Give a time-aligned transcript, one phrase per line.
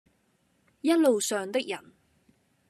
[0.81, 1.93] 一路上的人，